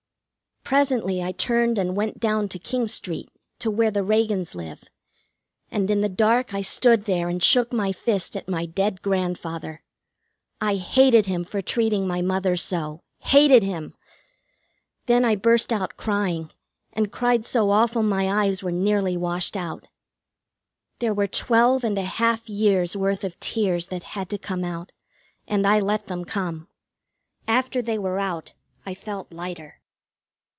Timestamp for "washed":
19.17-19.57